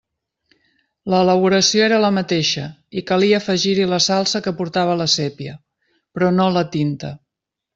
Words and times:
L'elaboració 1.13 1.83
era 1.87 1.99
la 2.05 2.09
mateixa 2.15 2.63
i 3.01 3.03
calia 3.11 3.41
afegir-hi 3.43 3.87
la 3.93 4.01
salsa 4.09 4.41
que 4.47 4.57
portava 4.63 4.97
la 5.03 5.09
sépia 5.19 5.57
—però 5.59 6.33
no 6.41 6.49
la 6.57 6.69
tinta. 6.79 7.17